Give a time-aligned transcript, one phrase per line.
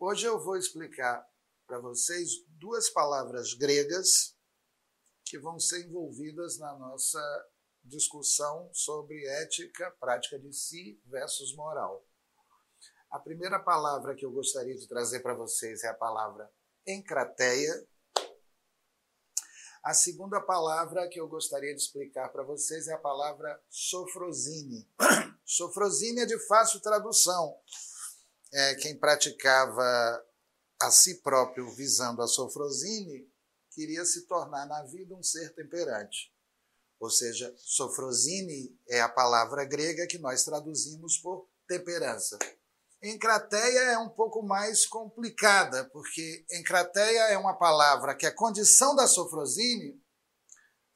[0.00, 1.28] Hoje eu vou explicar
[1.66, 4.32] para vocês duas palavras gregas
[5.24, 7.20] que vão ser envolvidas na nossa
[7.82, 12.06] discussão sobre ética, prática de si versus moral.
[13.10, 16.48] A primeira palavra que eu gostaria de trazer para vocês é a palavra
[16.86, 17.84] encrateia.
[19.82, 24.88] A segunda palavra que eu gostaria de explicar para vocês é a palavra sofrosine.
[25.44, 27.58] Sofrosine é de fácil tradução.
[28.52, 30.24] É, quem praticava
[30.80, 33.28] a si próprio visando a sofrosine
[33.72, 36.32] queria se tornar na vida um ser temperante.
[37.00, 42.38] Ou seja, sofrosine é a palavra grega que nós traduzimos por temperança.
[43.02, 49.06] Encrateia é um pouco mais complicada, porque encrateia é uma palavra que é condição da
[49.06, 50.02] sofrosine,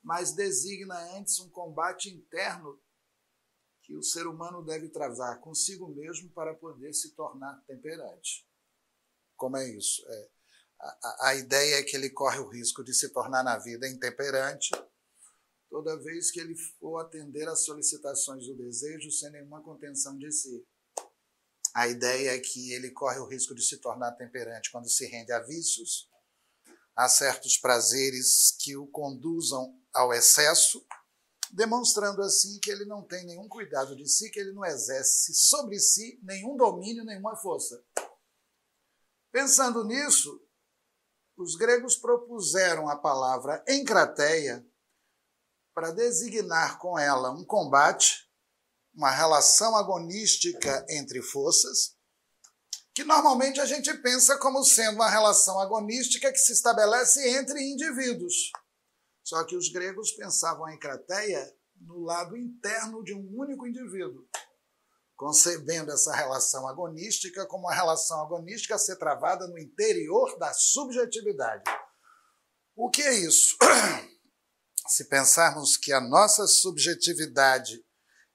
[0.02, 2.80] mas designa antes um combate interno
[3.92, 8.48] que o ser humano deve travar consigo mesmo para poder se tornar temperante.
[9.36, 10.02] Como é isso?
[10.08, 10.30] É,
[10.80, 14.70] a, a ideia é que ele corre o risco de se tornar na vida intemperante
[15.68, 20.66] toda vez que ele for atender às solicitações do desejo sem nenhuma contenção de si.
[21.74, 25.32] A ideia é que ele corre o risco de se tornar temperante quando se rende
[25.32, 26.08] a vícios,
[26.96, 30.82] a certos prazeres que o conduzam ao excesso,
[31.52, 35.78] demonstrando assim que ele não tem nenhum cuidado de si, que ele não exerce sobre
[35.78, 37.84] si nenhum domínio, nenhuma força.
[39.30, 40.40] Pensando nisso,
[41.36, 44.66] os gregos propuseram a palavra encrateia
[45.74, 48.30] para designar com ela um combate,
[48.94, 51.96] uma relação agonística entre forças,
[52.94, 58.52] que normalmente a gente pensa como sendo uma relação agonística que se estabelece entre indivíduos.
[59.24, 64.26] Só que os gregos pensavam a encrateia no lado interno de um único indivíduo,
[65.16, 71.64] concebendo essa relação agonística como uma relação agonística a ser travada no interior da subjetividade.
[72.74, 73.56] O que é isso?
[74.88, 77.84] se pensarmos que a nossa subjetividade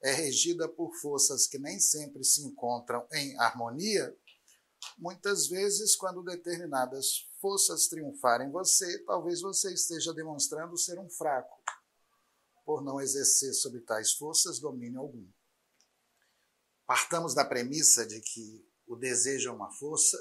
[0.03, 4.15] é regida por forças que nem sempre se encontram em harmonia,
[4.97, 11.61] muitas vezes, quando determinadas forças triunfarem em você, talvez você esteja demonstrando ser um fraco,
[12.65, 15.27] por não exercer sobre tais forças domínio algum.
[16.85, 20.17] Partamos da premissa de que o desejo é uma força,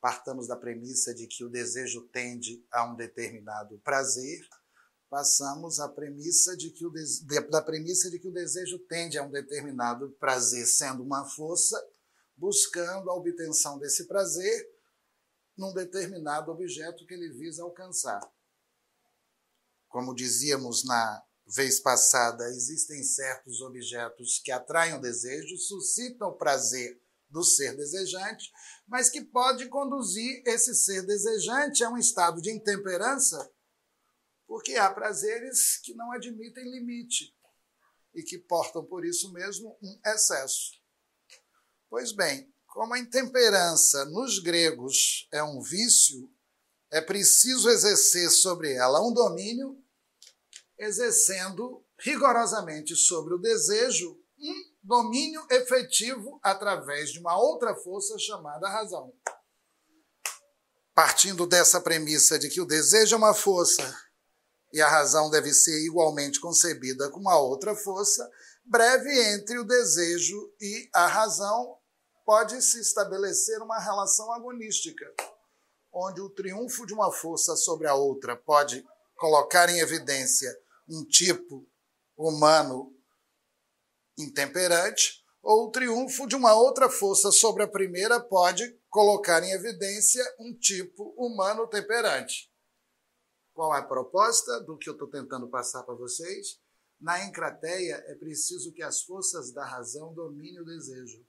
[0.00, 4.46] partamos da premissa de que o desejo tende a um determinado prazer,
[5.08, 6.92] passamos a premissa de que o
[7.48, 11.80] da premissa de que o desejo tende a um determinado prazer, sendo uma força,
[12.36, 14.73] buscando a obtenção desse prazer
[15.56, 18.20] num determinado objeto que ele visa alcançar.
[19.88, 27.00] Como dizíamos na vez passada, existem certos objetos que atraem o desejo, suscitam o prazer
[27.28, 28.50] do ser desejante,
[28.86, 33.50] mas que pode conduzir esse ser desejante a um estado de intemperança
[34.46, 37.36] porque há prazeres que não admitem limite
[38.14, 40.80] e que portam por isso mesmo um excesso.
[41.88, 46.28] Pois bem, como a intemperança nos gregos é um vício,
[46.90, 49.80] é preciso exercer sobre ela um domínio,
[50.76, 59.14] exercendo rigorosamente sobre o desejo um domínio efetivo através de uma outra força chamada razão.
[60.92, 63.96] Partindo dessa premissa de que o desejo é uma força
[64.72, 68.28] e a razão deve ser igualmente concebida como uma outra força,
[68.64, 71.78] breve entre o desejo e a razão
[72.24, 75.04] pode se estabelecer uma relação agonística,
[75.92, 80.50] onde o triunfo de uma força sobre a outra pode colocar em evidência
[80.88, 81.68] um tipo
[82.16, 82.92] humano
[84.18, 90.24] intemperante, ou o triunfo de uma outra força sobre a primeira pode colocar em evidência
[90.38, 92.50] um tipo humano temperante.
[93.52, 96.58] Qual é a proposta do que eu estou tentando passar para vocês?
[97.00, 101.24] Na encrateia, é preciso que as forças da razão dominem o desejo.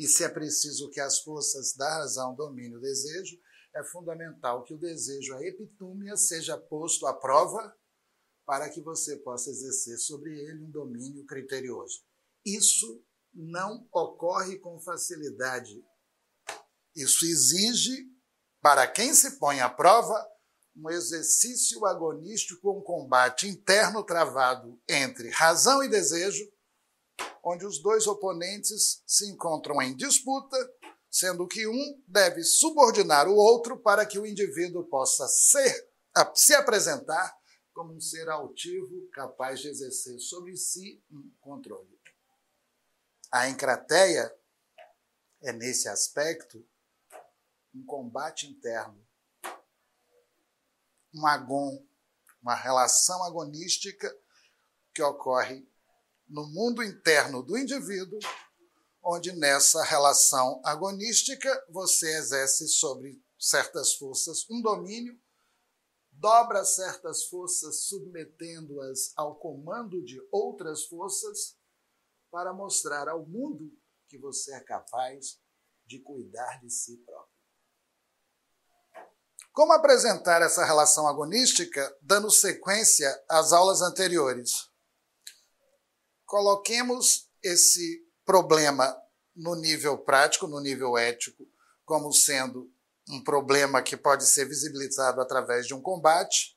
[0.00, 3.38] E se é preciso que as forças da razão dominem o desejo,
[3.76, 7.76] é fundamental que o desejo, a epitúmia, seja posto à prova
[8.46, 12.02] para que você possa exercer sobre ele um domínio criterioso.
[12.46, 13.04] Isso
[13.34, 15.84] não ocorre com facilidade.
[16.96, 18.10] Isso exige,
[18.62, 20.26] para quem se põe à prova,
[20.74, 26.50] um exercício agonístico, um combate interno travado entre razão e desejo,
[27.42, 30.56] onde os dois oponentes se encontram em disputa,
[31.10, 35.90] sendo que um deve subordinar o outro para que o indivíduo possa ser,
[36.34, 37.36] se apresentar
[37.72, 41.98] como um ser altivo capaz de exercer sobre si um controle.
[43.32, 44.34] A encrateia
[45.42, 46.64] é, nesse aspecto,
[47.74, 49.00] um combate interno,
[51.14, 51.82] um agon,
[52.42, 54.14] uma relação agonística
[54.92, 55.69] que ocorre
[56.30, 58.20] no mundo interno do indivíduo,
[59.02, 65.18] onde nessa relação agonística você exerce sobre certas forças um domínio,
[66.12, 71.56] dobra certas forças submetendo-as ao comando de outras forças
[72.30, 73.72] para mostrar ao mundo
[74.08, 75.40] que você é capaz
[75.84, 77.40] de cuidar de si próprio.
[79.52, 84.69] Como apresentar essa relação agonística, dando sequência às aulas anteriores?
[86.30, 88.96] Coloquemos esse problema
[89.34, 91.44] no nível prático, no nível ético,
[91.84, 92.72] como sendo
[93.08, 96.56] um problema que pode ser visibilizado através de um combate.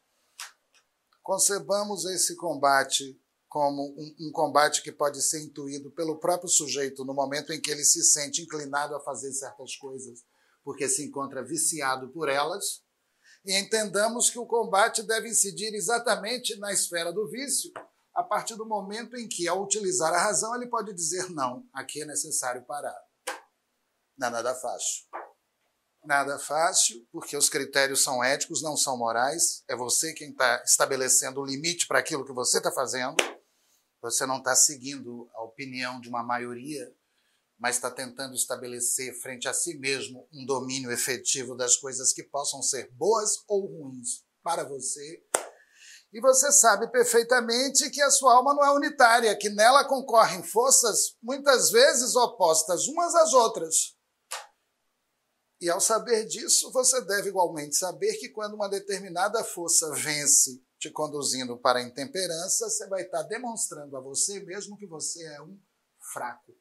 [1.24, 7.16] Concebamos esse combate como um, um, combate que pode ser intuído pelo próprio sujeito no
[7.16, 10.24] momento em que ele se sente inclinado a fazer certas coisas,
[10.64, 12.84] porque se encontra viciado por elas.
[13.44, 17.74] E entendamos que o combate deve incidir exatamente na esfera do vício,
[18.16, 22.02] a partir do momento em que, ao utilizar a razão, ele pode dizer não, aqui
[22.02, 23.00] é necessário parar.
[24.18, 25.06] Não é nada fácil.
[26.06, 29.64] Nada fácil, porque os critérios são éticos, não são morais.
[29.68, 33.16] É você quem está estabelecendo o limite para aquilo que você está fazendo.
[34.02, 36.94] Você não está seguindo a opinião de uma maioria,
[37.58, 42.62] mas está tentando estabelecer frente a si mesmo um domínio efetivo das coisas que possam
[42.62, 45.24] ser boas ou ruins para você.
[46.14, 51.18] E você sabe perfeitamente que a sua alma não é unitária, que nela concorrem forças
[51.22, 53.98] muitas vezes opostas umas às outras.
[55.60, 60.92] E ao saber disso, você deve igualmente saber que quando uma determinada força vence te
[60.92, 65.58] conduzindo para a intemperança, você vai estar demonstrando a você mesmo que você é um
[66.14, 66.54] fraco.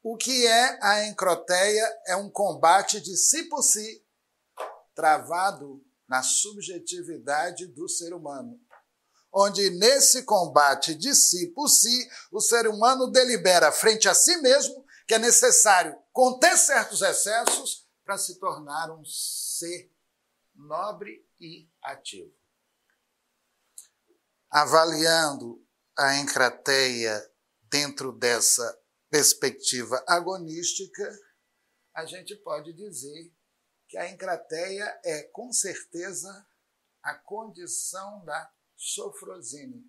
[0.00, 4.06] O que é a encroteia é um combate de si por si,
[4.94, 8.60] travado na subjetividade do ser humano.
[9.32, 14.86] Onde nesse combate de si por si, o ser humano delibera frente a si mesmo
[15.06, 19.92] que é necessário conter certos excessos para se tornar um ser
[20.54, 22.38] nobre e ativo
[24.50, 25.62] avaliando
[25.96, 27.30] a encrateia
[27.62, 28.78] dentro dessa
[29.10, 31.18] perspectiva agonística,
[31.94, 33.32] a gente pode dizer
[33.88, 36.46] que a encrateia é, com certeza,
[37.02, 39.84] a condição da sofrosine.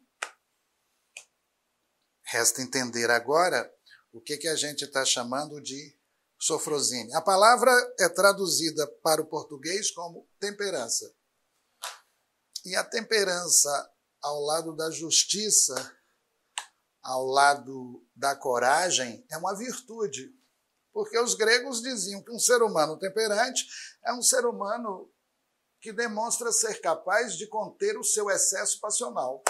[2.23, 3.71] Resta entender agora
[4.11, 5.97] o que, que a gente está chamando de
[6.39, 7.13] sofrosine.
[7.13, 11.13] A palavra é traduzida para o português como temperança.
[12.65, 15.75] E a temperança ao lado da justiça,
[17.01, 20.38] ao lado da coragem, é uma virtude.
[20.91, 23.67] Porque os gregos diziam que um ser humano temperante
[24.05, 25.11] é um ser humano
[25.79, 29.43] que demonstra ser capaz de conter o seu excesso passional.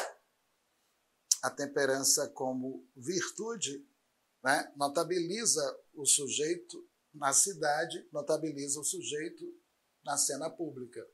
[1.42, 3.88] A temperança, como virtude,
[4.44, 5.62] né, notabiliza
[5.94, 9.46] o sujeito na cidade, notabiliza o sujeito
[10.04, 11.06] na cena pública.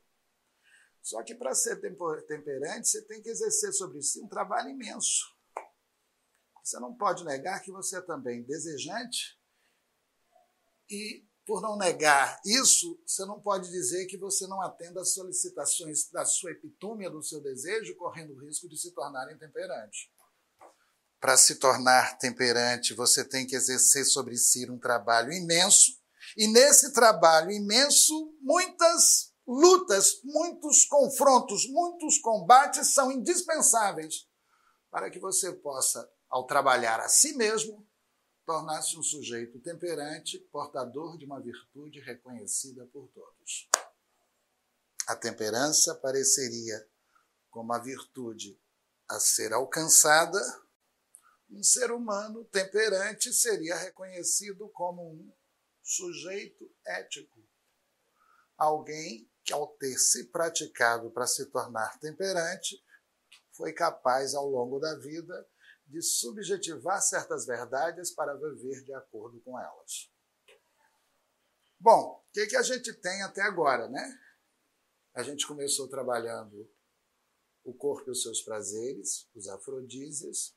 [1.00, 1.80] Só que para ser
[2.26, 5.24] temperante, você tem que exercer sobre si um trabalho imenso.
[6.62, 9.40] Você não pode negar que você é também desejante
[10.90, 16.10] e, por não negar isso, você não pode dizer que você não atenda às solicitações
[16.10, 20.10] da sua epitúmia, do seu desejo, correndo o risco de se tornar intemperante.
[21.20, 25.92] Para se tornar temperante, você tem que exercer sobre si um trabalho imenso,
[26.36, 34.26] e nesse trabalho imenso, muitas lutas, muitos confrontos, muitos combates são indispensáveis
[34.90, 37.85] para que você possa, ao trabalhar a si mesmo,
[38.46, 43.68] tornar-se um sujeito temperante, portador de uma virtude reconhecida por todos.
[45.08, 46.88] A temperança pareceria
[47.50, 48.58] como a virtude
[49.08, 50.40] a ser alcançada,
[51.50, 55.32] um ser humano temperante seria reconhecido como um
[55.82, 57.40] sujeito ético,
[58.56, 62.82] alguém que, ao ter se praticado para se tornar temperante,
[63.52, 65.48] foi capaz, ao longo da vida,
[65.86, 70.10] de subjetivar certas verdades para viver de acordo com elas.
[71.78, 74.18] Bom, o que, que a gente tem até agora, né?
[75.14, 76.68] A gente começou trabalhando
[77.64, 80.54] o corpo e os seus prazeres, os afrodísias.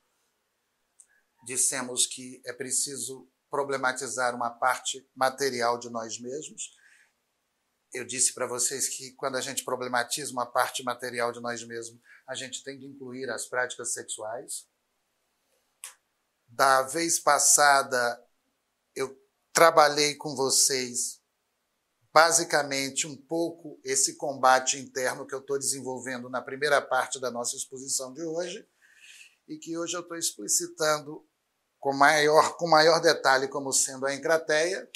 [1.44, 6.78] Dissemos que é preciso problematizar uma parte material de nós mesmos
[7.92, 12.00] eu disse para vocês que quando a gente problematiza uma parte material de nós mesmos,
[12.26, 14.68] a gente tem que incluir as práticas sexuais.
[16.50, 18.22] Da vez passada,
[18.94, 19.16] eu
[19.52, 21.20] trabalhei com vocês
[22.12, 27.56] basicamente um pouco esse combate interno que eu estou desenvolvendo na primeira parte da nossa
[27.56, 28.66] exposição de hoje
[29.46, 31.24] e que hoje eu estou explicitando
[31.78, 34.90] com maior, com maior detalhe como sendo a encrateia.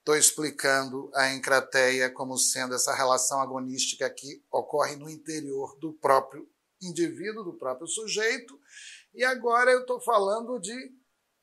[0.00, 6.46] Estou explicando a encrateia como sendo essa relação agonística que ocorre no interior do próprio
[6.82, 8.60] indivíduo, do próprio sujeito.
[9.14, 10.74] E agora eu estou falando de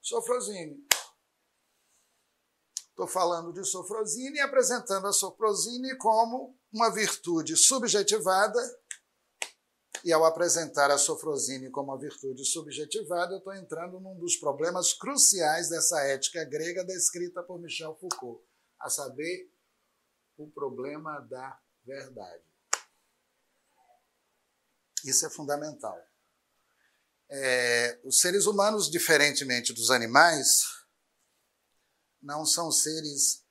[0.01, 0.85] sofrosine.
[2.89, 8.59] Estou falando de sofrosine e apresentando a sofrosine como uma virtude subjetivada.
[10.03, 14.93] E ao apresentar a sofrosine como uma virtude subjetivada, eu estou entrando num dos problemas
[14.93, 18.43] cruciais dessa ética grega descrita por Michel Foucault,
[18.79, 19.49] a saber,
[20.37, 22.43] o problema da verdade.
[25.05, 25.97] Isso é fundamental.
[27.33, 30.63] É, os seres humanos, diferentemente dos animais,
[32.21, 33.45] não são seres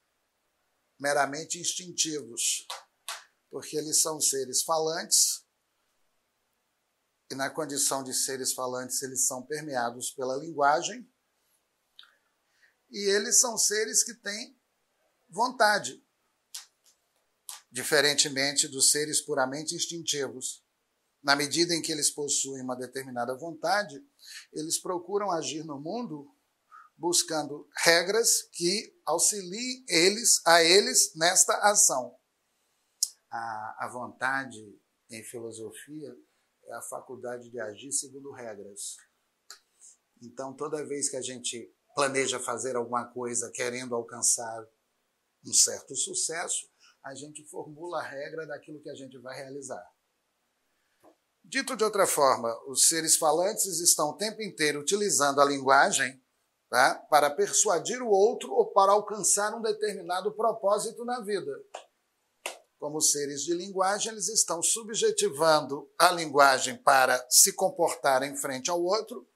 [0.98, 2.66] meramente instintivos,
[3.50, 5.46] porque eles são seres falantes,
[7.30, 11.10] e na condição de seres falantes, eles são permeados pela linguagem,
[12.90, 14.60] e eles são seres que têm
[15.26, 16.04] vontade,
[17.72, 20.59] diferentemente dos seres puramente instintivos.
[21.22, 24.02] Na medida em que eles possuem uma determinada vontade,
[24.52, 26.34] eles procuram agir no mundo
[26.96, 32.14] buscando regras que auxiliem eles a eles nesta ação.
[33.30, 34.78] A, a vontade
[35.10, 36.14] em filosofia
[36.64, 38.96] é a faculdade de agir segundo regras.
[40.22, 44.66] Então, toda vez que a gente planeja fazer alguma coisa querendo alcançar
[45.44, 46.70] um certo sucesso,
[47.02, 49.82] a gente formula a regra daquilo que a gente vai realizar.
[51.50, 56.22] Dito de outra forma, os seres falantes estão o tempo inteiro utilizando a linguagem
[56.70, 56.94] tá?
[57.10, 61.50] para persuadir o outro ou para alcançar um determinado propósito na vida.
[62.78, 68.80] Como seres de linguagem, eles estão subjetivando a linguagem para se comportar em frente ao
[68.80, 69.28] outro,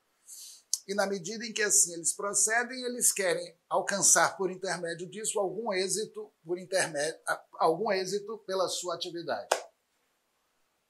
[0.87, 5.73] e na medida em que assim eles procedem, eles querem alcançar por intermédio disso algum
[5.73, 7.19] êxito, por intermédio,
[7.59, 9.49] algum êxito pela sua atividade.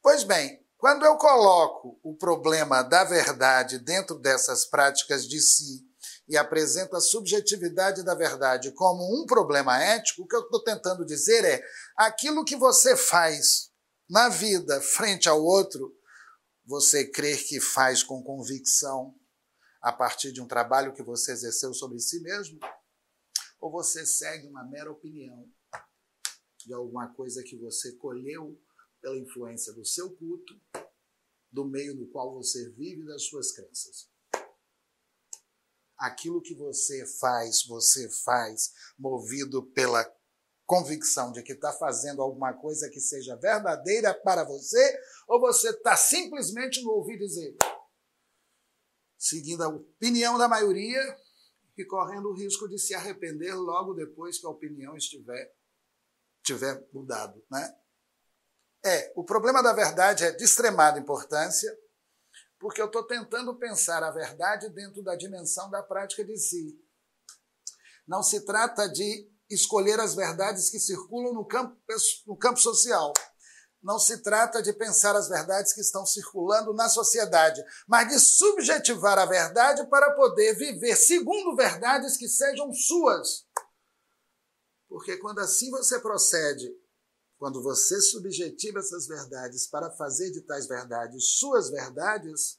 [0.02, 5.82] Pois bem, quando eu coloco o problema da verdade dentro dessas práticas de si
[6.28, 11.06] e apresenta a subjetividade da verdade como um problema ético, o que eu estou tentando
[11.06, 11.64] dizer é
[11.96, 13.72] aquilo que você faz
[14.10, 15.90] na vida frente ao outro,
[16.66, 19.14] você crer que faz com convicção
[19.80, 22.60] a partir de um trabalho que você exerceu sobre si mesmo?
[23.58, 25.48] Ou você segue uma mera opinião
[26.58, 28.60] de alguma coisa que você colheu
[29.04, 30.58] pela influência do seu culto,
[31.52, 34.08] do meio no qual você vive das suas crenças?
[35.96, 40.04] aquilo que você faz, você faz movido pela
[40.66, 45.96] convicção de que está fazendo alguma coisa que seja verdadeira para você, ou você está
[45.96, 47.54] simplesmente no ouvir dizer,
[49.16, 51.00] seguindo a opinião da maioria
[51.76, 55.54] e correndo o risco de se arrepender logo depois que a opinião estiver
[56.42, 57.83] tiver mudado, né?
[58.84, 61.74] É, o problema da verdade é de extremada importância
[62.64, 66.78] porque eu estou tentando pensar a verdade dentro da dimensão da prática de si.
[68.06, 71.76] Não se trata de escolher as verdades que circulam no campo,
[72.26, 73.12] no campo social.
[73.82, 79.18] Não se trata de pensar as verdades que estão circulando na sociedade, mas de subjetivar
[79.18, 83.46] a verdade para poder viver segundo verdades que sejam suas.
[84.88, 86.74] Porque quando assim você procede,
[87.44, 92.58] quando você subjetiva essas verdades para fazer de tais verdades suas verdades,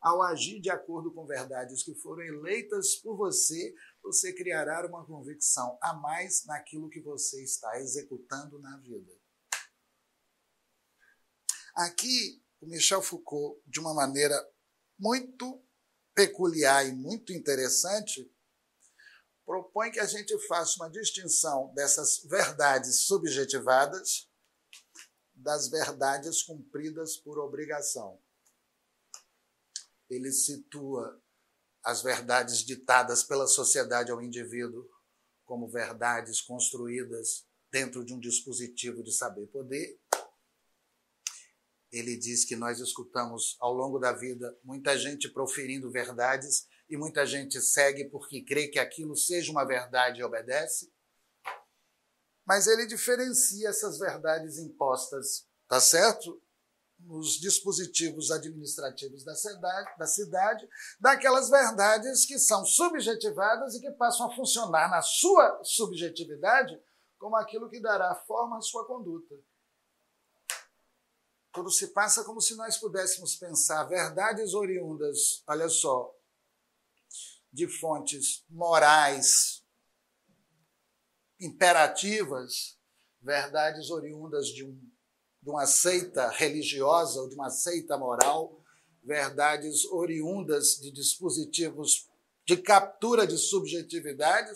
[0.00, 3.72] ao agir de acordo com verdades que foram eleitas por você,
[4.02, 9.12] você criará uma convicção a mais naquilo que você está executando na vida.
[11.76, 14.34] Aqui, o Michel Foucault, de uma maneira
[14.98, 15.64] muito
[16.12, 18.28] peculiar e muito interessante,
[19.44, 24.28] propõe que a gente faça uma distinção dessas verdades subjetivadas
[25.34, 28.18] das verdades cumpridas por obrigação.
[30.08, 31.20] Ele situa
[31.82, 34.88] as verdades ditadas pela sociedade ao indivíduo
[35.44, 39.98] como verdades construídas dentro de um dispositivo de saber-poder.
[41.92, 47.24] Ele diz que nós escutamos ao longo da vida muita gente proferindo verdades e muita
[47.26, 50.92] gente segue porque crê que aquilo seja uma verdade e obedece.
[52.46, 56.40] Mas ele diferencia essas verdades impostas, tá certo?
[56.98, 60.68] Nos dispositivos administrativos da cidade, da cidade,
[61.00, 66.78] daquelas verdades que são subjetivadas e que passam a funcionar na sua subjetividade
[67.18, 69.34] como aquilo que dará forma à sua conduta.
[71.52, 76.13] Tudo se passa como se nós pudéssemos pensar verdades oriundas, olha só,
[77.54, 79.62] de fontes morais,
[81.40, 82.76] imperativas,
[83.22, 84.76] verdades oriundas de, um,
[85.40, 88.60] de uma seita religiosa ou de uma seita moral,
[89.04, 92.08] verdades oriundas de dispositivos
[92.44, 94.54] de captura de subjetividades,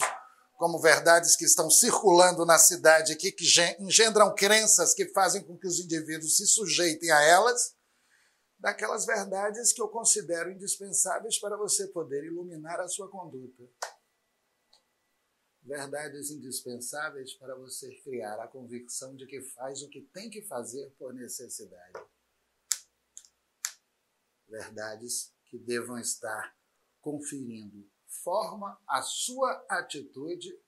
[0.57, 3.47] como verdades que estão circulando na cidade aqui, que
[3.79, 7.78] engendram crenças que fazem com que os indivíduos se sujeitem a elas,
[8.59, 13.63] daquelas verdades que eu considero indispensáveis para você poder iluminar a sua conduta.
[15.63, 20.91] Verdades indispensáveis para você criar a convicção de que faz o que tem que fazer
[20.99, 22.01] por necessidade.
[24.49, 26.57] Verdades que devam estar
[27.01, 30.59] conferindo forma à sua atitude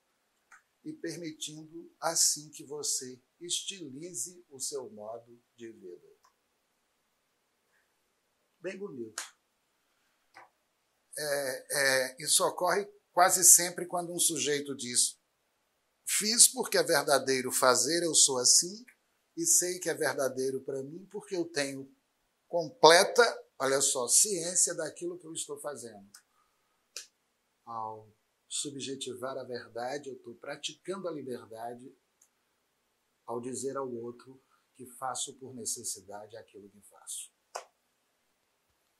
[0.83, 6.20] e permitindo assim que você estilize o seu modo de vida.
[8.61, 9.23] Bem bonito.
[11.17, 15.17] É, é, isso ocorre quase sempre quando um sujeito diz:
[16.05, 18.85] Fiz porque é verdadeiro fazer, eu sou assim,
[19.35, 21.91] e sei que é verdadeiro para mim porque eu tenho
[22.47, 23.23] completa,
[23.59, 26.09] olha só, ciência daquilo que eu estou fazendo
[27.65, 28.11] ao
[28.47, 31.95] subjetivar a verdade, eu estou praticando a liberdade
[33.25, 34.41] ao dizer ao outro
[34.73, 37.31] que faço por necessidade aquilo que faço.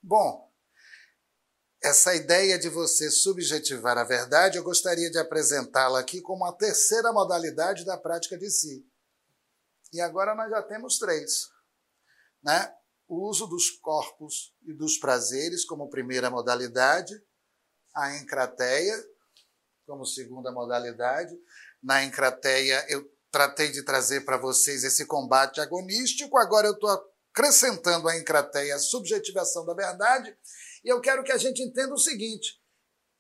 [0.03, 0.51] Bom,
[1.84, 7.13] essa ideia de você subjetivar a verdade, eu gostaria de apresentá-la aqui como a terceira
[7.13, 8.84] modalidade da prática de si.
[9.93, 11.50] E agora nós já temos três.
[12.43, 12.74] Né?
[13.08, 17.22] O uso dos corpos e dos prazeres como primeira modalidade,
[17.93, 18.96] a encrateia,
[19.86, 21.38] como segunda modalidade.
[21.82, 26.89] Na encrateia, eu tratei de trazer para vocês esse combate agonístico, agora eu estou
[27.32, 30.36] acrescentando a encrateia a subjetivação da verdade,
[30.84, 32.62] e eu quero que a gente entenda o seguinte: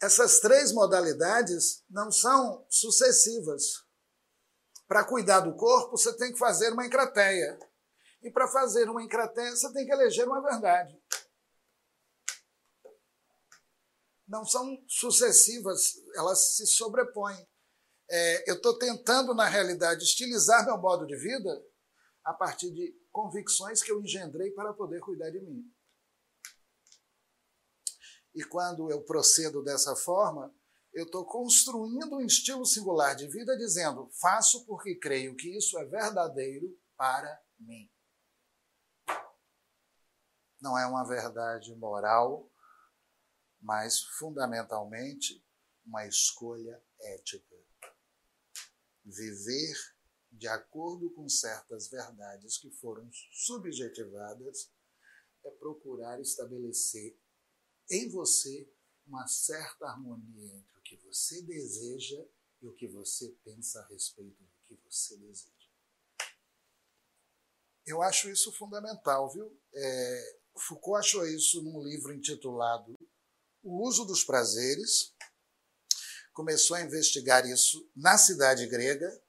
[0.01, 3.63] essas três modalidades não são sucessivas.
[4.87, 7.57] Para cuidar do corpo, você tem que fazer uma encrateia.
[8.21, 11.01] E para fazer uma encrateia, você tem que eleger uma verdade.
[14.31, 17.45] não são sucessivas, elas se sobrepõem.
[18.09, 21.49] É, eu estou tentando, na realidade, estilizar meu modo de vida
[22.23, 25.71] a partir de convicções que eu engendrei para poder cuidar de mim.
[28.33, 30.53] E quando eu procedo dessa forma,
[30.93, 35.85] eu estou construindo um estilo singular de vida, dizendo: faço porque creio que isso é
[35.85, 37.89] verdadeiro para mim.
[40.61, 42.49] Não é uma verdade moral,
[43.59, 45.43] mas fundamentalmente
[45.85, 47.55] uma escolha ética.
[49.03, 49.75] Viver
[50.41, 54.71] de acordo com certas verdades que foram subjetivadas
[55.45, 57.15] é procurar estabelecer
[57.91, 58.67] em você
[59.05, 62.25] uma certa harmonia entre o que você deseja
[62.59, 65.69] e o que você pensa a respeito do que você deseja.
[67.85, 69.55] Eu acho isso fundamental, viu?
[69.71, 72.95] É, Foucault achou isso num livro intitulado
[73.61, 75.13] o uso dos prazeres,
[76.33, 79.20] começou a investigar isso na cidade grega.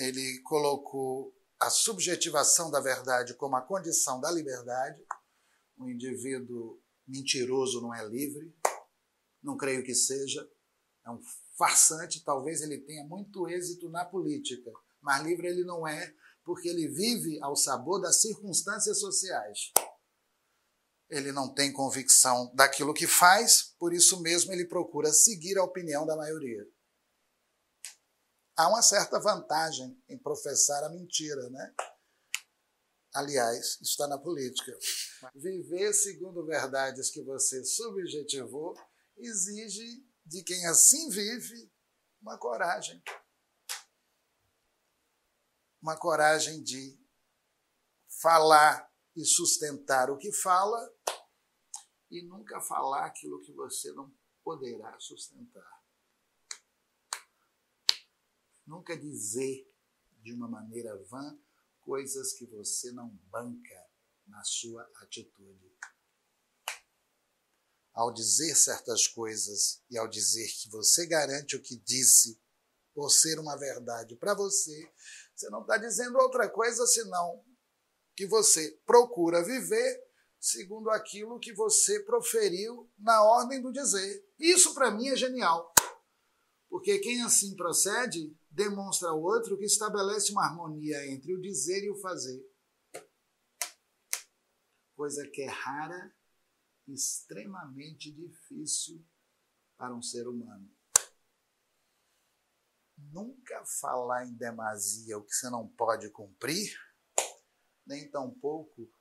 [0.00, 5.00] Ele colocou a subjetivação da verdade como a condição da liberdade.
[5.76, 8.54] O indivíduo mentiroso não é livre,
[9.42, 10.48] não creio que seja.
[11.04, 11.20] É um
[11.56, 16.88] farsante, talvez ele tenha muito êxito na política, mas livre ele não é, porque ele
[16.88, 19.72] vive ao sabor das circunstâncias sociais
[21.10, 26.06] ele não tem convicção daquilo que faz, por isso mesmo ele procura seguir a opinião
[26.06, 26.64] da maioria.
[28.60, 31.74] Há uma certa vantagem em professar a mentira, né?
[33.14, 34.78] Aliás, está na política.
[35.34, 38.74] Viver segundo verdades que você subjetivou
[39.16, 41.72] exige de quem assim vive
[42.20, 43.02] uma coragem.
[45.80, 47.00] Uma coragem de
[48.20, 50.94] falar e sustentar o que fala
[52.10, 55.79] e nunca falar aquilo que você não poderá sustentar.
[58.70, 59.68] Nunca dizer
[60.22, 61.36] de uma maneira vã
[61.80, 63.90] coisas que você não banca
[64.28, 65.76] na sua atitude.
[67.92, 72.40] Ao dizer certas coisas e ao dizer que você garante o que disse
[72.94, 74.88] por ser uma verdade para você,
[75.34, 77.44] você não está dizendo outra coisa senão
[78.14, 80.00] que você procura viver
[80.38, 84.24] segundo aquilo que você proferiu na ordem do dizer.
[84.38, 85.74] Isso para mim é genial.
[86.68, 91.90] Porque quem assim procede demonstra ao outro que estabelece uma harmonia entre o dizer e
[91.90, 92.44] o fazer.
[94.96, 96.14] Coisa que é rara
[96.86, 99.06] e extremamente difícil
[99.76, 100.70] para um ser humano.
[102.98, 106.78] Nunca falar em demasia o que você não pode cumprir,
[107.86, 108.92] nem tampouco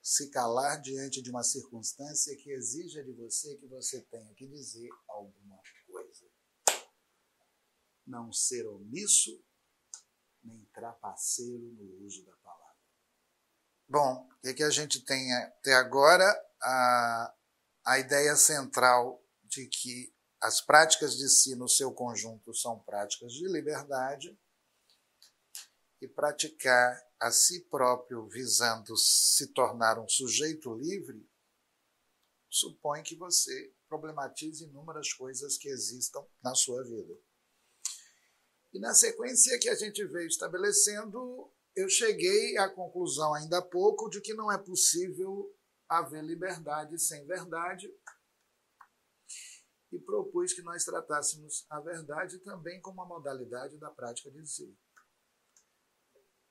[0.00, 4.88] se calar diante de uma circunstância que exija de você que você tenha que dizer
[5.06, 5.81] alguma coisa.
[8.06, 9.42] Não ser omisso
[10.42, 12.76] nem trapaceiro no uso da palavra.
[13.88, 16.24] Bom, o que a gente tem até agora?
[16.62, 17.34] A,
[17.84, 23.46] a ideia central de que as práticas de si no seu conjunto são práticas de
[23.46, 24.36] liberdade
[26.00, 31.30] e praticar a si próprio visando se tornar um sujeito livre
[32.50, 37.14] supõe que você problematize inúmeras coisas que existam na sua vida.
[38.72, 44.08] E na sequência que a gente veio estabelecendo, eu cheguei à conclusão ainda há pouco
[44.08, 45.54] de que não é possível
[45.88, 47.92] haver liberdade sem verdade,
[49.92, 54.74] e propus que nós tratássemos a verdade também como uma modalidade da prática de si.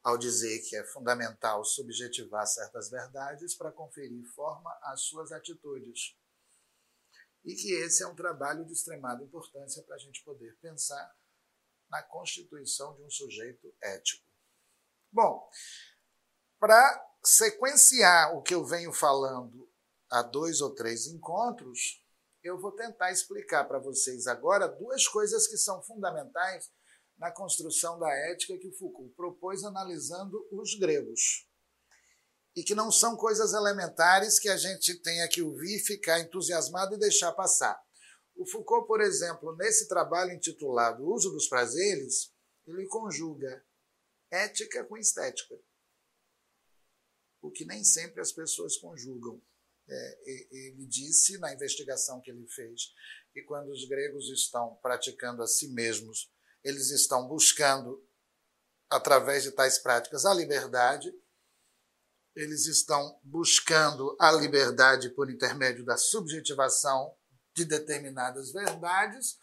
[0.04, 6.16] Ao dizer que é fundamental subjetivar certas verdades para conferir forma às suas atitudes.
[7.44, 11.12] E que esse é um trabalho de extremada importância para a gente poder pensar
[11.92, 14.26] na constituição de um sujeito ético.
[15.12, 15.48] Bom,
[16.58, 19.70] para sequenciar o que eu venho falando
[20.10, 22.02] há dois ou três encontros,
[22.42, 26.72] eu vou tentar explicar para vocês agora duas coisas que são fundamentais
[27.18, 31.48] na construção da ética que Foucault propôs analisando os gregos.
[32.56, 37.00] E que não são coisas elementares que a gente tenha que ouvir, ficar entusiasmado e
[37.00, 37.80] deixar passar.
[38.42, 42.34] O Foucault, por exemplo, nesse trabalho intitulado Uso dos Prazeres,
[42.66, 43.64] ele conjuga
[44.32, 45.60] ética com estética.
[47.40, 49.40] O que nem sempre as pessoas conjugam.
[49.88, 50.20] É,
[50.52, 52.92] ele disse na investigação que ele fez
[53.32, 56.32] que quando os gregos estão praticando a si mesmos,
[56.64, 58.04] eles estão buscando,
[58.90, 61.14] através de tais práticas, a liberdade,
[62.36, 67.16] eles estão buscando a liberdade por intermédio da subjetivação
[67.54, 69.38] de determinadas verdades,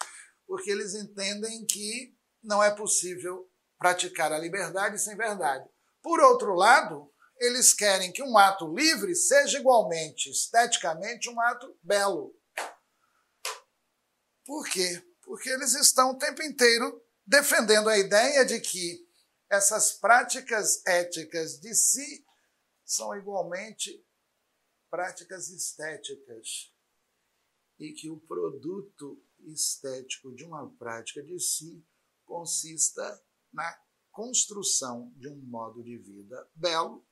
[0.47, 5.69] porque eles entendem que não é possível praticar a liberdade sem verdade.
[6.03, 12.35] Por outro lado, eles querem que um ato livre seja igualmente, esteticamente, um ato belo.
[14.45, 15.03] Por quê?
[15.23, 19.07] Porque eles estão o tempo inteiro defendendo a ideia de que
[19.51, 22.25] essas práticas éticas de si
[22.85, 24.03] são igualmente
[24.91, 26.73] práticas estéticas
[27.79, 31.85] e que o produto estético de uma prática de si
[32.25, 37.07] consista na construção de um modo de vida belo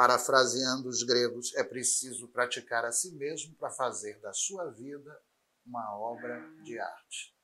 [0.00, 5.20] Parafraseando os gregos, é preciso praticar a si mesmo para fazer da sua vida
[5.66, 7.36] uma obra de arte.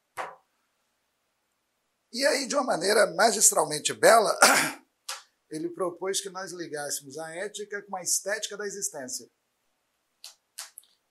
[2.12, 4.34] E aí, de uma maneira magistralmente bela,
[5.50, 9.28] ele propôs que nós ligássemos a ética com a estética da existência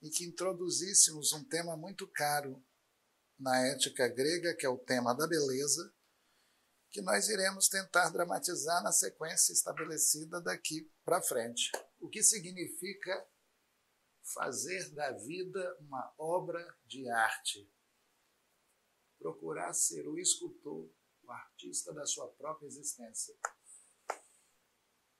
[0.06, 2.64] e que introduzíssemos um tema muito caro
[3.38, 5.92] na ética grega, que é o tema da beleza,
[6.90, 11.72] que nós iremos tentar dramatizar na sequência estabelecida daqui para frente.
[11.98, 13.26] O que significa
[14.22, 17.68] fazer da vida uma obra de arte.
[19.18, 20.88] Procurar ser o escultor,
[21.22, 23.34] o artista da sua própria existência.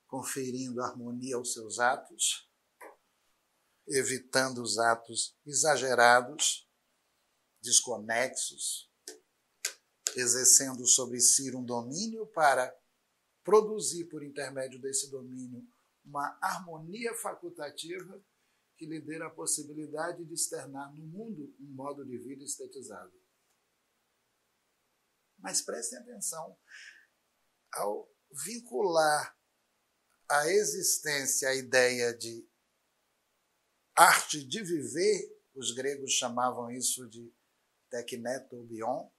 [0.07, 2.46] Conferindo harmonia aos seus atos,
[3.87, 6.69] evitando os atos exagerados,
[7.61, 8.91] desconexos,
[10.15, 12.75] exercendo sobre si um domínio para
[13.43, 15.65] produzir, por intermédio desse domínio,
[16.03, 18.21] uma harmonia facultativa
[18.77, 23.13] que lhe dê a possibilidade de externar no mundo um modo de vida estetizado.
[25.39, 26.57] Mas prestem atenção,
[27.71, 29.37] ao vincular
[30.29, 32.47] a existência à ideia de
[33.97, 37.33] arte de viver, os gregos chamavam isso de
[37.89, 39.09] teknetobion,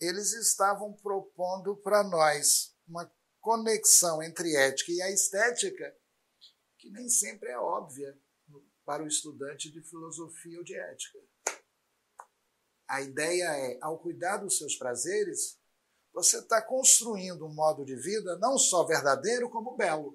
[0.00, 5.96] eles estavam propondo para nós uma conexão entre ética e a estética
[6.78, 8.16] que nem sempre é óbvia
[8.84, 11.18] para o estudante de filosofia ou de ética.
[12.86, 15.58] A ideia é, ao cuidar dos seus prazeres,
[16.12, 20.14] você está construindo um modo de vida não só verdadeiro, como belo.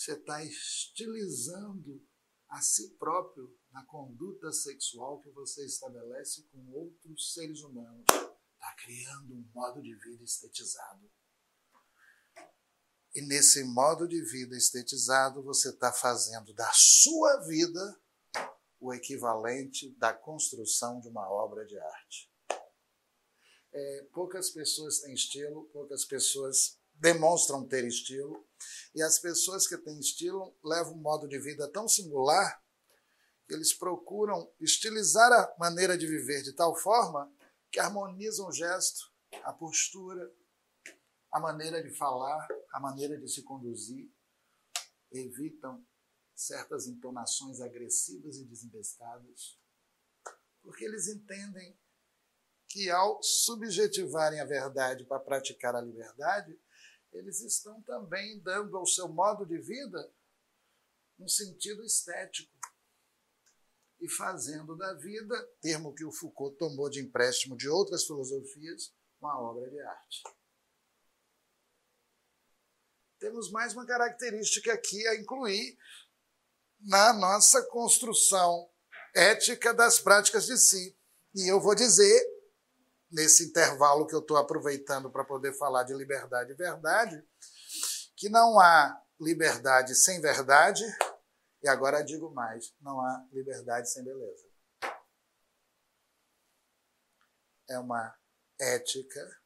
[0.00, 2.02] Você está estilizando
[2.48, 8.06] a si próprio na conduta sexual que você estabelece com outros seres humanos.
[8.08, 11.12] Está criando um modo de vida estetizado.
[13.14, 18.00] E nesse modo de vida estetizado, você está fazendo da sua vida
[18.80, 22.32] o equivalente da construção de uma obra de arte.
[23.70, 28.48] É, poucas pessoas têm estilo, poucas pessoas demonstram ter estilo,
[28.94, 32.62] e as pessoas que têm estilo levam um modo de vida tão singular
[33.46, 37.32] que eles procuram estilizar a maneira de viver de tal forma
[37.70, 39.10] que harmonizam o gesto,
[39.44, 40.32] a postura,
[41.32, 44.10] a maneira de falar, a maneira de se conduzir,
[45.12, 45.84] evitam
[46.34, 49.58] certas entonações agressivas e desinvestadas,
[50.62, 51.78] porque eles entendem
[52.68, 56.58] que ao subjetivarem a verdade para praticar a liberdade,
[57.12, 60.12] eles estão também dando ao seu modo de vida
[61.18, 62.58] um sentido estético
[64.00, 69.38] e fazendo da vida, termo que o Foucault tomou de empréstimo de outras filosofias, uma
[69.38, 70.22] obra de arte
[73.20, 75.78] temos mais uma característica aqui a incluir
[76.80, 78.68] na nossa construção
[79.14, 80.96] ética das práticas de si.
[81.34, 82.26] E eu vou dizer,
[83.10, 87.22] nesse intervalo que eu estou aproveitando para poder falar de liberdade e verdade,
[88.16, 90.84] que não há liberdade sem verdade,
[91.62, 94.48] e agora digo mais: não há liberdade sem beleza.
[97.68, 98.16] É uma
[98.58, 99.40] ética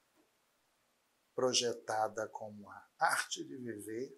[1.34, 4.16] projetada como a arte de viver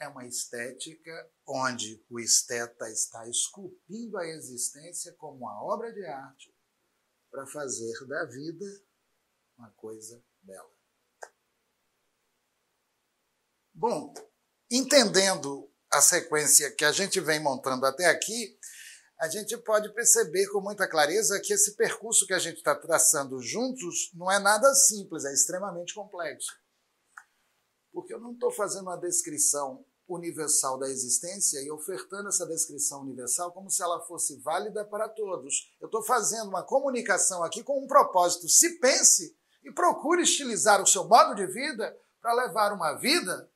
[0.00, 6.54] é uma estética onde o esteta está esculpindo a existência como uma obra de arte
[7.38, 8.66] para fazer da vida
[9.56, 10.70] uma coisa bela.
[13.72, 14.12] Bom,
[14.68, 18.58] entendendo a sequência que a gente vem montando até aqui,
[19.20, 23.40] a gente pode perceber com muita clareza que esse percurso que a gente está traçando
[23.40, 26.58] juntos não é nada simples, é extremamente complexo.
[27.92, 33.52] Porque eu não estou fazendo uma descrição universal da existência e ofertando essa descrição universal
[33.52, 35.70] como se ela fosse válida para todos.
[35.80, 38.48] Eu estou fazendo uma comunicação aqui com um propósito.
[38.48, 43.52] Se pense e procure estilizar o seu modo de vida para levar uma vida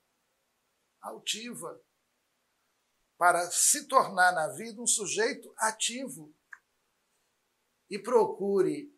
[1.00, 1.80] altiva,
[3.16, 6.34] para se tornar na vida um sujeito ativo.
[7.88, 8.94] E procure,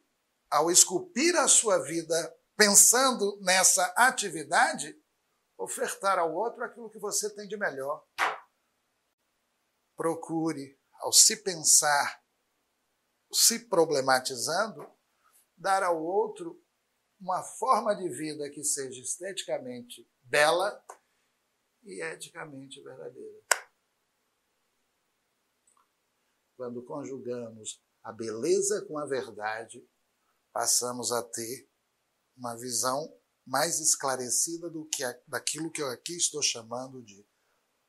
[0.51, 4.97] ao esculpir a sua vida pensando nessa atividade,
[5.57, 8.07] ofertar ao outro aquilo que você tem de melhor.
[9.97, 12.23] Procure, ao se pensar,
[13.33, 14.91] se problematizando,
[15.57, 16.63] dar ao outro
[17.21, 20.85] uma forma de vida que seja esteticamente bela
[21.83, 23.45] e eticamente verdadeira.
[26.57, 29.87] quando conjugamos a beleza com a verdade,
[30.53, 31.69] passamos a ter
[32.37, 33.13] uma visão
[33.47, 37.27] mais esclarecida do que daquilo que eu aqui estou chamando de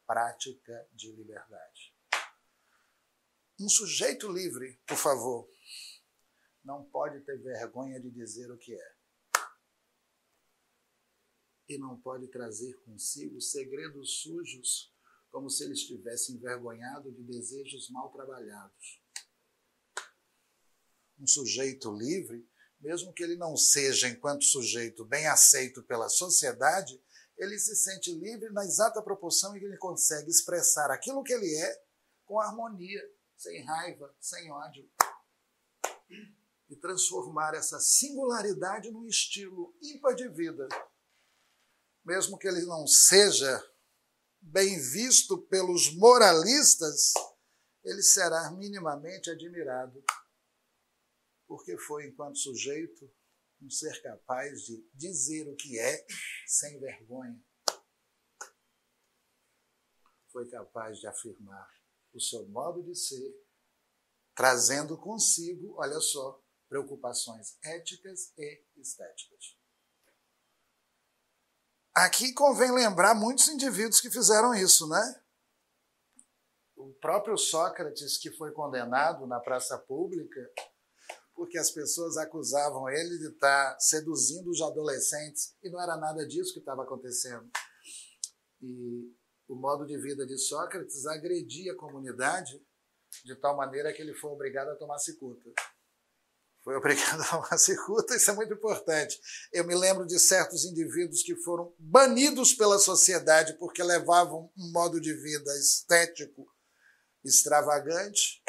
[0.06, 1.96] prática de liberdade.
[3.60, 5.50] Um sujeito livre, por favor,
[6.64, 8.96] não pode ter vergonha de dizer o que é.
[11.70, 14.94] E não pode trazer consigo segredos sujos
[15.32, 19.02] como se ele estivesse envergonhado de desejos mal trabalhados.
[21.18, 22.48] Um sujeito livre,
[22.80, 27.02] mesmo que ele não seja, enquanto sujeito, bem aceito pela sociedade,
[27.38, 31.54] ele se sente livre na exata proporção em que ele consegue expressar aquilo que ele
[31.56, 31.84] é
[32.26, 33.02] com harmonia,
[33.38, 34.90] sem raiva, sem ódio.
[36.70, 40.68] E transformar essa singularidade num estilo ímpar de vida.
[42.04, 43.64] Mesmo que ele não seja
[44.42, 47.14] bem visto pelos moralistas,
[47.84, 50.04] ele será minimamente admirado,
[51.48, 53.12] porque foi, enquanto sujeito,
[53.62, 56.06] um ser capaz de dizer o que é
[56.46, 57.40] sem vergonha.
[60.32, 61.70] Foi capaz de afirmar
[62.14, 63.34] o seu modo de ser,
[64.36, 69.58] trazendo consigo, olha só, preocupações éticas e estéticas.
[71.96, 75.24] Aqui convém lembrar muitos indivíduos que fizeram isso, né?
[76.76, 80.42] O próprio Sócrates, que foi condenado na praça pública,
[81.36, 86.54] porque as pessoas acusavam ele de estar seduzindo os adolescentes, e não era nada disso
[86.54, 87.50] que estava acontecendo.
[88.62, 89.14] E
[89.48, 92.60] o modo de vida de Sócrates agredia a comunidade
[93.24, 95.52] de tal maneira que ele foi obrigado a tomar cicuta.
[96.64, 99.20] foi obrigado a uma cicuta, isso é muito importante.
[99.54, 105.00] Eu me lembro de certos indivíduos que foram banidos pela sociedade porque levavam um modo
[105.00, 106.48] de vida estético
[107.24, 108.42] extravagante,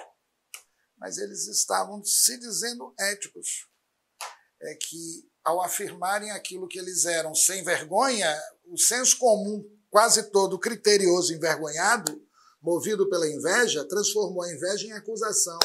[0.96, 3.68] mas eles estavam se dizendo éticos.
[4.60, 10.58] É que, ao afirmarem aquilo que eles eram sem vergonha, o senso comum, quase todo
[10.58, 12.26] criterioso envergonhado,
[12.60, 15.58] movido pela inveja, transformou a inveja em acusação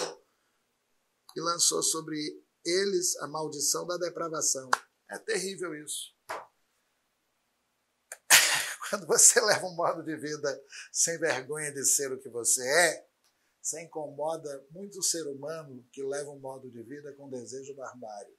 [1.35, 2.17] e lançou sobre
[2.65, 4.69] eles a maldição da depravação.
[5.09, 6.13] É terrível isso.
[8.89, 13.07] Quando você leva um modo de vida sem vergonha de ser o que você é,
[13.61, 18.35] você incomoda muito ser humano que leva um modo de vida com desejo barbário.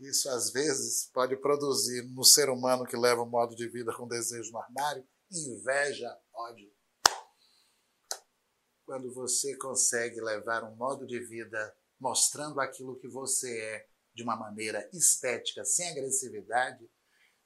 [0.00, 4.08] Isso, às vezes, pode produzir no ser humano que leva um modo de vida com
[4.08, 6.72] desejo no armário inveja, ódio.
[8.86, 14.36] Quando você consegue levar um modo de vida mostrando aquilo que você é de uma
[14.36, 16.90] maneira estética, sem agressividade,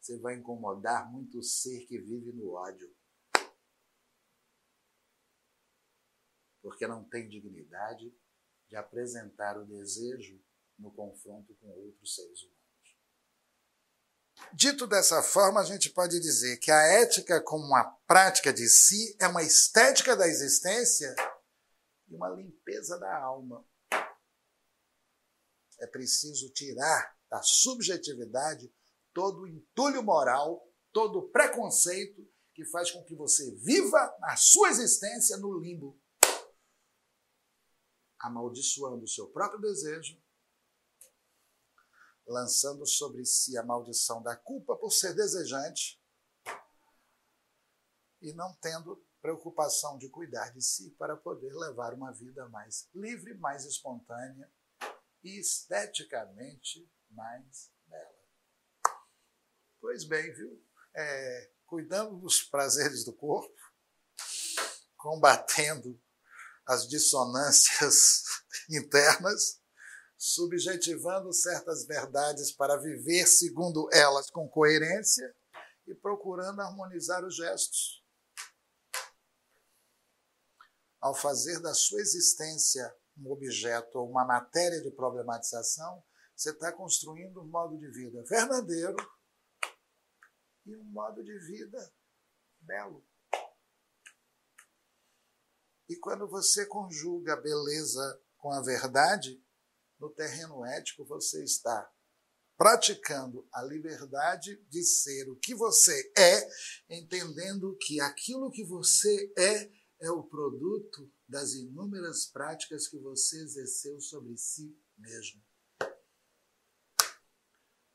[0.04, 2.94] você vai incomodar muito o ser que vive no ódio.
[6.60, 8.14] Porque não tem dignidade
[8.68, 10.38] de apresentar o desejo
[10.78, 12.54] no confronto com outros seres humanos.
[14.52, 19.16] Dito dessa forma, a gente pode dizer que a ética, como uma prática de si,
[19.18, 21.14] é uma estética da existência
[22.08, 23.66] e uma limpeza da alma.
[25.80, 28.70] É preciso tirar da subjetividade
[29.14, 34.68] todo o entulho moral, todo o preconceito que faz com que você viva a sua
[34.68, 35.98] existência no limbo,
[38.18, 40.22] amaldiçoando o seu próprio desejo
[42.26, 46.00] lançando sobre si a maldição da culpa por ser desejante
[48.20, 53.34] e não tendo preocupação de cuidar de si para poder levar uma vida mais livre,
[53.34, 54.50] mais espontânea
[55.22, 57.73] e esteticamente mais.
[59.84, 60.66] Pois bem, viu?
[60.96, 63.54] É, cuidando dos prazeres do corpo,
[64.96, 66.02] combatendo
[66.64, 68.22] as dissonâncias
[68.70, 69.60] internas,
[70.16, 75.36] subjetivando certas verdades para viver segundo elas com coerência
[75.86, 78.02] e procurando harmonizar os gestos.
[80.98, 86.02] Ao fazer da sua existência um objeto ou uma matéria de problematização,
[86.34, 88.96] você está construindo um modo de vida verdadeiro
[90.66, 91.92] e um modo de vida
[92.60, 93.06] belo.
[95.88, 99.42] E quando você conjuga a beleza com a verdade,
[99.98, 101.90] no terreno ético você está
[102.56, 106.48] praticando a liberdade de ser o que você é,
[106.88, 114.00] entendendo que aquilo que você é é o produto das inúmeras práticas que você exerceu
[114.00, 115.42] sobre si mesmo.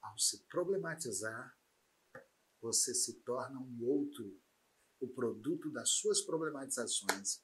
[0.01, 1.58] Ao se problematizar,
[2.61, 4.39] você se torna um outro,
[4.99, 7.41] o produto das suas problematizações.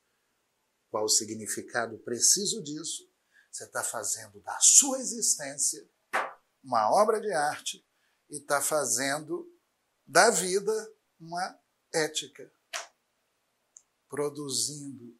[0.89, 3.09] Qual o significado preciso disso?
[3.51, 5.89] Você está fazendo da sua existência
[6.63, 7.85] uma obra de arte
[8.29, 9.47] e está fazendo
[10.05, 10.73] da vida
[11.19, 11.59] uma
[11.93, 12.51] ética,
[14.09, 15.17] produzindo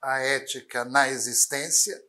[0.00, 2.02] a ética na existência,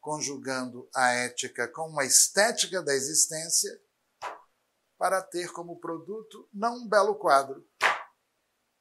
[0.00, 3.80] conjugando a ética com uma estética da existência,
[4.98, 7.66] para ter como produto não um belo quadro,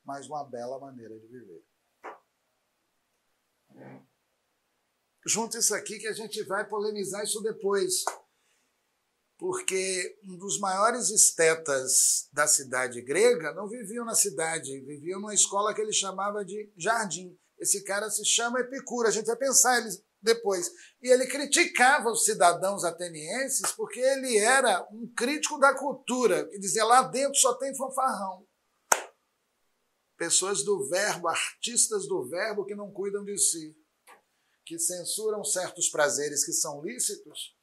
[0.04, 1.64] mas uma bela maneira de viver
[5.26, 8.06] junta isso aqui que a gente vai polemizar isso depois.
[9.38, 15.74] Porque um dos maiores estetas da cidade grega não viviam na cidade, viviam numa escola
[15.74, 17.38] que ele chamava de jardim.
[17.60, 19.90] Esse cara se chama Epicuro, a gente vai pensar ele
[20.26, 20.70] depois.
[21.02, 26.84] E ele criticava os cidadãos atenienses porque ele era um crítico da cultura, que dizia
[26.84, 28.46] lá dentro só tem fanfarrão.
[30.18, 33.76] Pessoas do verbo, artistas do verbo que não cuidam de si
[34.66, 37.56] que censuram certos prazeres que são lícitos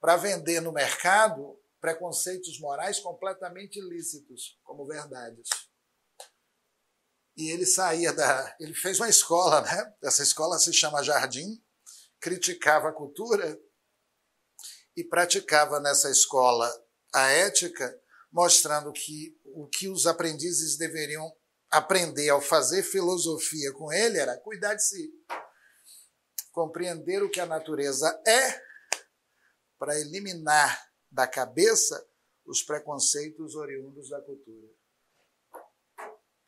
[0.00, 5.48] para vender no mercado preconceitos morais completamente ilícitos como verdades.
[7.36, 8.56] E ele saía da.
[8.58, 9.94] Ele fez uma escola, né?
[10.02, 11.62] Essa escola se chama Jardim,
[12.20, 13.58] criticava a cultura
[14.96, 16.70] e praticava nessa escola
[17.12, 17.98] a ética,
[18.32, 21.30] mostrando que o que os aprendizes deveriam
[21.70, 25.12] aprender ao fazer filosofia com ele era cuidar de si
[26.56, 28.62] compreender o que a natureza é,
[29.78, 32.02] para eliminar da cabeça
[32.46, 34.66] os preconceitos oriundos da cultura.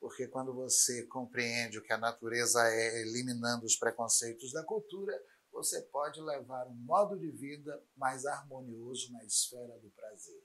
[0.00, 5.12] Porque quando você compreende o que a natureza é, eliminando os preconceitos da cultura,
[5.59, 10.42] você pode levar um modo de vida mais harmonioso na esfera do prazer.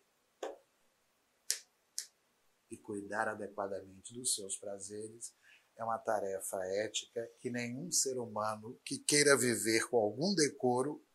[2.71, 5.35] E cuidar adequadamente dos seus prazeres
[5.77, 11.05] é uma tarefa ética que nenhum ser humano que queira viver com algum decoro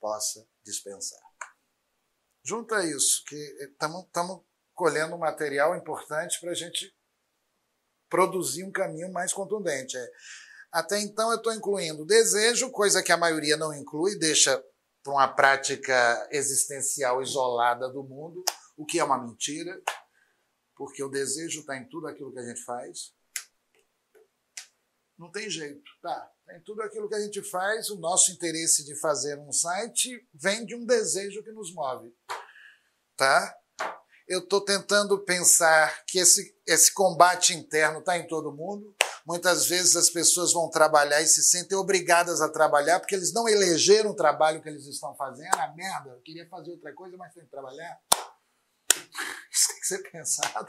[0.00, 1.20] possa dispensar.
[2.42, 4.06] Junto a isso, que estamos
[4.72, 6.96] colhendo material importante para a gente
[8.08, 9.96] produzir um caminho mais contundente.
[9.96, 10.12] É,
[10.72, 14.62] até então eu estou incluindo desejo, coisa que a maioria não inclui, deixa
[15.02, 18.44] para uma prática existencial isolada do mundo,
[18.76, 19.80] o que é uma mentira,
[20.74, 23.14] porque o desejo está em tudo aquilo que a gente faz.
[25.18, 26.30] Não tem jeito, tá?
[26.50, 30.66] Em tudo aquilo que a gente faz, o nosso interesse de fazer um site vem
[30.66, 32.14] de um desejo que nos move,
[33.16, 33.56] tá?
[34.28, 38.94] Eu estou tentando pensar que esse, esse combate interno está em todo mundo.
[39.26, 43.48] Muitas vezes as pessoas vão trabalhar e se sentem obrigadas a trabalhar porque eles não
[43.48, 45.52] elegeram o trabalho que eles estão fazendo.
[45.54, 47.98] Ah, merda, eu queria fazer outra coisa, mas tem que trabalhar.
[49.50, 50.68] Isso tem que ser pensado.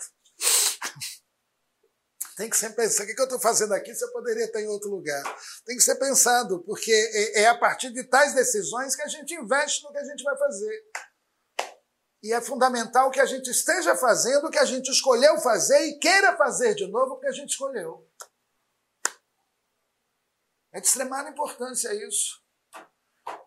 [2.36, 3.03] Tem que ser pensado.
[3.03, 5.24] O que eu estou fazendo aqui você poderia estar em outro lugar?
[5.64, 9.36] Tem que ser pensado, porque é, é a partir de tais decisões que a gente
[9.36, 10.84] investe no que a gente vai fazer.
[12.24, 15.99] E é fundamental que a gente esteja fazendo o que a gente escolheu fazer e
[15.99, 18.08] queira fazer de novo o que a gente escolheu.
[20.78, 22.39] É de extremada importância isso.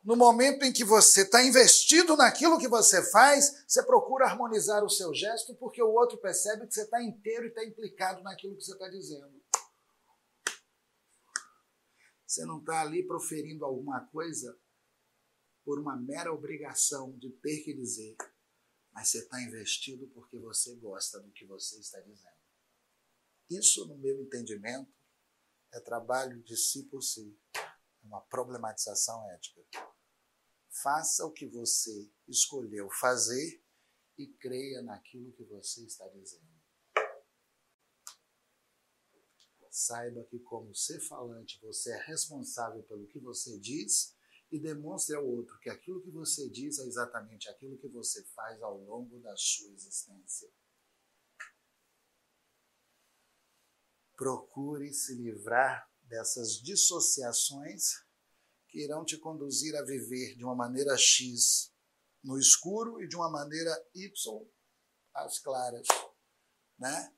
[0.03, 4.91] No momento em que você está investido naquilo que você faz, você procura harmonizar o
[4.91, 8.65] seu gesto, porque o outro percebe que você está inteiro e está implicado naquilo que
[8.65, 9.41] você está dizendo.
[12.27, 14.59] Você não está ali proferindo alguma coisa
[15.65, 18.17] por uma mera obrigação de ter que dizer,
[18.91, 22.41] mas você está investido porque você gosta do que você está dizendo.
[23.49, 25.00] Isso, no meu entendimento,
[25.73, 27.39] é trabalho de si por si
[28.03, 29.61] uma problematização ética.
[30.69, 33.63] Faça o que você escolheu fazer
[34.17, 36.49] e creia naquilo que você está dizendo.
[39.71, 44.17] Saiba que, como ser falante, você é responsável pelo que você diz
[44.51, 48.61] e demonstre ao outro que aquilo que você diz é exatamente aquilo que você faz
[48.63, 50.51] ao longo da sua existência.
[54.21, 58.05] Procure se livrar dessas dissociações
[58.69, 61.73] que irão te conduzir a viver de uma maneira X
[62.23, 64.47] no escuro e de uma maneira Y
[65.15, 65.87] às claras,
[66.79, 67.17] né?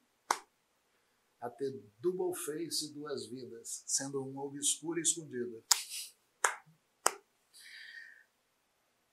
[1.40, 5.61] A ter double face duas vidas, sendo uma obscura e escondida.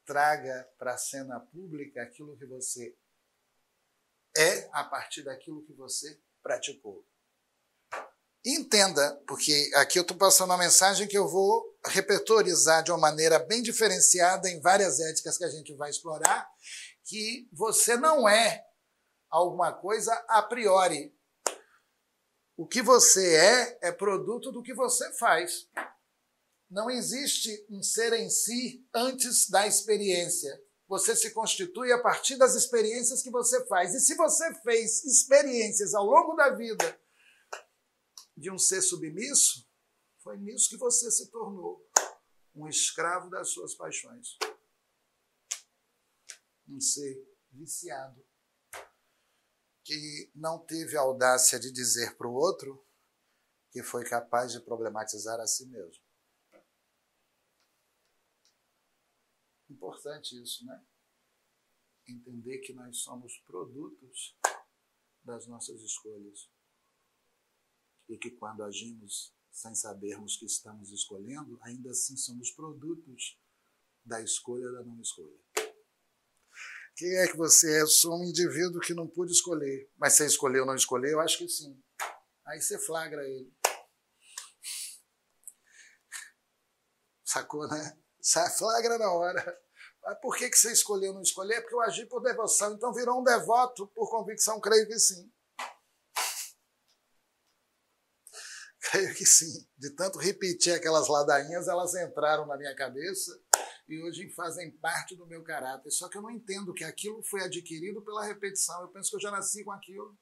[0.05, 2.95] Traga para a cena pública aquilo que você
[4.37, 7.03] é a partir daquilo que você praticou.
[8.45, 13.37] Entenda, porque aqui eu estou passando uma mensagem que eu vou repertorizar de uma maneira
[13.37, 16.49] bem diferenciada em várias éticas que a gente vai explorar,
[17.03, 18.65] que você não é
[19.29, 21.13] alguma coisa a priori.
[22.55, 25.67] O que você é é produto do que você faz.
[26.69, 30.61] Não existe um ser em si antes da experiência.
[30.87, 33.93] Você se constitui a partir das experiências que você faz.
[33.93, 36.97] E se você fez experiências ao longo da vida
[38.39, 39.69] de um ser submisso,
[40.19, 41.85] foi nisso que você se tornou
[42.55, 44.37] um escravo das suas paixões.
[46.67, 47.21] Um ser
[47.51, 48.25] viciado
[49.83, 52.85] que não teve a audácia de dizer para o outro
[53.71, 56.03] que foi capaz de problematizar a si mesmo.
[59.69, 60.85] Importante isso, né?
[62.07, 64.37] Entender que nós somos produtos
[65.23, 66.49] das nossas escolhas
[68.09, 73.39] e que quando agimos sem sabermos que estamos escolhendo, ainda assim somos produtos
[74.03, 75.37] da escolha da não escolha.
[76.95, 77.81] Quem é que você é?
[77.81, 79.89] Eu sou um indivíduo que não pude escolher.
[79.97, 81.11] Mas você escolheu ou não escolheu?
[81.11, 81.81] Eu acho que sim.
[82.45, 83.53] Aí você flagra ele.
[87.23, 87.97] Sacou, né?
[88.57, 89.61] Flagra na hora.
[90.03, 91.61] Mas por que, que você escolheu não escolher?
[91.61, 92.73] Porque eu agi por devoção.
[92.73, 95.31] Então virou um devoto por convicção, creio que sim.
[98.81, 99.67] Creio que sim.
[99.77, 103.31] De tanto repetir aquelas ladainhas, elas entraram na minha cabeça
[103.87, 105.91] e hoje fazem parte do meu caráter.
[105.91, 108.81] Só que eu não entendo que aquilo foi adquirido pela repetição.
[108.81, 110.17] Eu penso que eu já nasci com aquilo.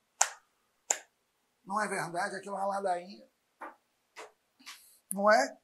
[1.63, 2.35] Não é verdade?
[2.35, 3.27] Aquilo é uma ladainha.
[5.11, 5.57] Não é?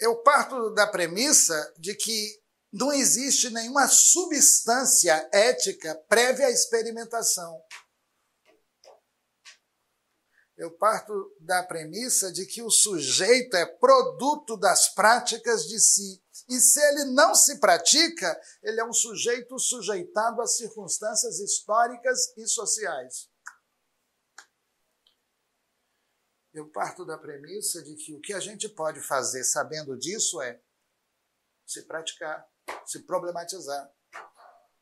[0.00, 2.40] Eu parto da premissa de que
[2.72, 7.60] não existe nenhuma substância ética prévia à experimentação.
[10.58, 16.20] Eu parto da premissa de que o sujeito é produto das práticas de si.
[16.48, 22.44] E se ele não se pratica, ele é um sujeito sujeitado a circunstâncias históricas e
[22.48, 23.30] sociais.
[26.52, 30.60] Eu parto da premissa de que o que a gente pode fazer sabendo disso é
[31.64, 32.44] se praticar,
[32.84, 33.88] se problematizar,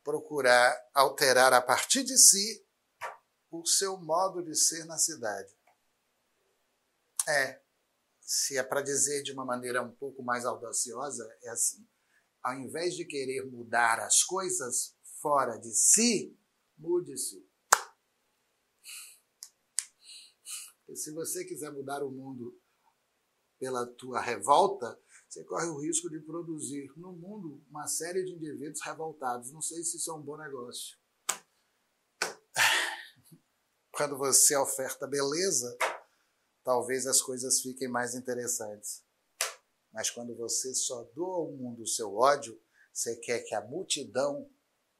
[0.03, 2.65] procurar alterar a partir de si
[3.51, 5.56] o seu modo de ser na cidade.
[7.27, 7.61] É,
[8.21, 11.87] se é para dizer de uma maneira um pouco mais audaciosa, é assim:
[12.41, 16.37] ao invés de querer mudar as coisas fora de si,
[16.77, 17.45] mude-se.
[20.95, 22.57] Se você quiser mudar o mundo
[23.59, 24.97] pela tua revolta,
[25.27, 29.51] você corre o risco de produzir no mundo uma série de indivíduos revoltados.
[29.51, 30.97] Não sei se isso é um bom negócio.
[33.91, 35.77] Quando você oferta beleza,
[36.67, 39.01] talvez as coisas fiquem mais interessantes.
[39.93, 42.61] Mas quando você só doa ao mundo o seu ódio,
[42.91, 44.51] você quer que a multidão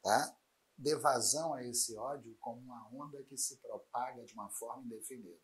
[0.01, 0.39] tá,
[0.78, 5.38] dê vazão a esse ódio como uma onda que se propaga de uma forma indefinida.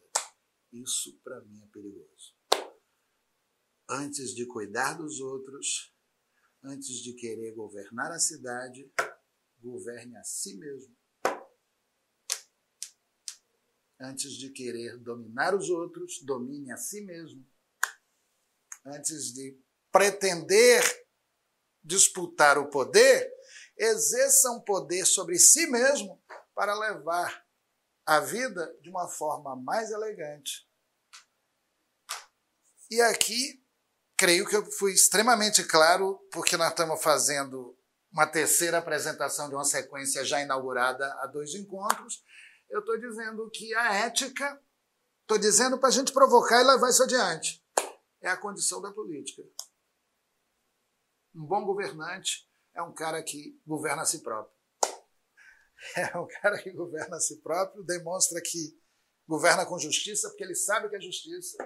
[0.71, 2.33] Isso, para mim, é perigoso
[3.89, 5.93] antes de cuidar dos outros,
[6.63, 8.89] antes de querer governar a cidade,
[9.59, 10.95] governe a si mesmo.
[13.99, 17.45] Antes de querer dominar os outros, domine a si mesmo.
[18.85, 19.57] Antes de
[19.91, 20.83] pretender
[21.83, 23.31] disputar o poder,
[23.77, 26.21] exerça um poder sobre si mesmo
[26.55, 27.45] para levar
[28.05, 30.67] a vida de uma forma mais elegante.
[32.89, 33.63] E aqui
[34.17, 37.77] creio que eu fui extremamente claro, porque nós estamos fazendo
[38.11, 42.23] uma terceira apresentação de uma sequência já inaugurada há dois encontros.
[42.73, 44.59] Eu estou dizendo que a ética,
[45.21, 47.63] estou dizendo para a gente provocar e levar isso adiante,
[48.19, 49.43] é a condição da política.
[51.35, 54.57] Um bom governante é um cara que governa a si próprio.
[55.97, 58.81] É um cara que governa a si próprio, demonstra que
[59.27, 61.57] governa com justiça, porque ele sabe que é justiça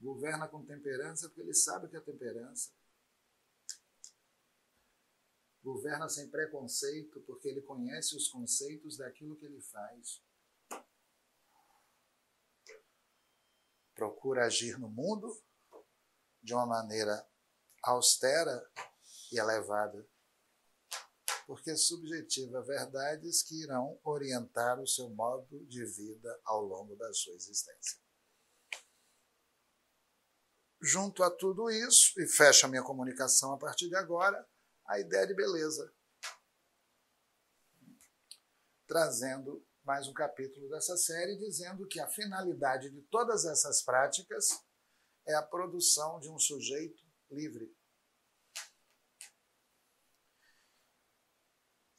[0.00, 2.70] Governa com temperança porque ele sabe que é temperança.
[5.62, 10.22] Governa sem preconceito porque ele conhece os conceitos daquilo que ele faz.
[13.94, 15.38] Procura agir no mundo
[16.42, 17.28] de uma maneira
[17.82, 18.70] austera
[19.30, 20.08] e elevada,
[21.46, 27.34] porque subjetiva verdades que irão orientar o seu modo de vida ao longo da sua
[27.34, 27.98] existência
[30.80, 34.48] junto a tudo isso, e fecho a minha comunicação a partir de agora,
[34.90, 35.92] a ideia de beleza.
[38.88, 44.48] Trazendo mais um capítulo dessa série, dizendo que a finalidade de todas essas práticas
[45.26, 47.72] é a produção de um sujeito livre.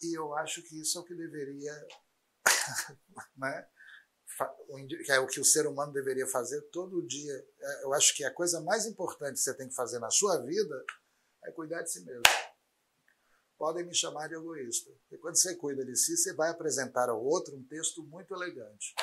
[0.01, 1.73] E eu acho que isso é o que deveria
[3.37, 3.69] né,
[5.05, 7.47] que é o que o ser humano deveria fazer todo dia.
[7.59, 10.41] É, eu acho que a coisa mais importante que você tem que fazer na sua
[10.41, 10.85] vida
[11.45, 12.23] é cuidar de si mesmo.
[13.61, 17.23] Podem me chamar de egoísta, porque quando você cuida de si, você vai apresentar ao
[17.23, 18.95] outro um texto muito elegante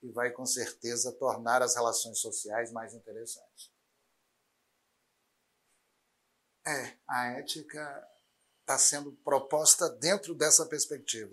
[0.00, 3.72] e vai com certeza tornar as relações sociais mais interessantes.
[6.64, 8.08] É, a ética
[8.60, 11.32] está sendo proposta dentro dessa perspectiva.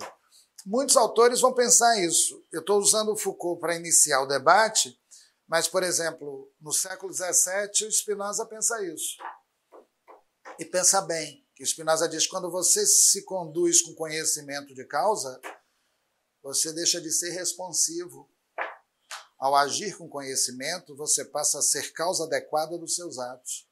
[0.65, 2.43] Muitos autores vão pensar isso.
[2.51, 4.99] Eu estou usando o Foucault para iniciar o debate,
[5.47, 9.17] mas, por exemplo, no século XVII, o Spinoza pensa isso.
[10.57, 15.39] E pensa bem, que Spinoza diz: quando você se conduz com conhecimento de causa,
[16.41, 18.27] você deixa de ser responsivo.
[19.37, 23.69] Ao agir com conhecimento, você passa a ser causa adequada dos seus atos.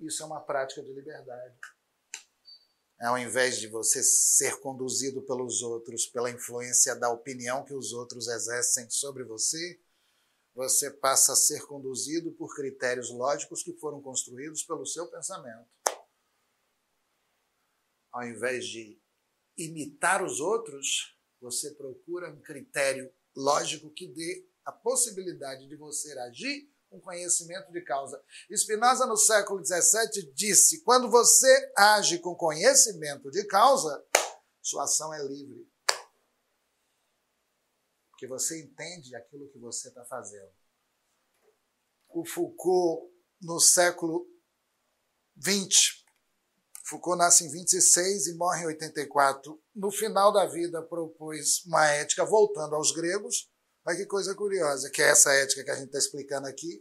[0.00, 1.58] Isso é uma prática de liberdade
[3.00, 8.28] ao invés de você ser conduzido pelos outros, pela influência da opinião que os outros
[8.28, 9.80] exercem sobre você,
[10.54, 15.81] você passa a ser conduzido por critérios lógicos que foram construídos pelo seu pensamento.
[18.12, 19.00] Ao invés de
[19.56, 26.70] imitar os outros, você procura um critério lógico que dê a possibilidade de você agir
[26.88, 28.22] com conhecimento de causa.
[28.54, 34.04] Spinoza, no século XVII, disse: quando você age com conhecimento de causa,
[34.60, 35.66] sua ação é livre.
[38.10, 40.52] Porque você entende aquilo que você está fazendo.
[42.10, 43.10] O Foucault,
[43.40, 44.28] no século
[45.42, 46.01] XX,
[46.92, 49.58] Foucault nasce em 26 e morre em 84.
[49.74, 53.50] No final da vida, propôs uma ética voltando aos gregos.
[53.86, 56.80] Olha que coisa curiosa, que é essa ética que a gente está explicando aqui.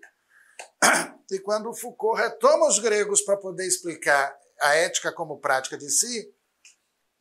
[1.32, 6.36] E quando Foucault retoma os gregos para poder explicar a ética como prática de si,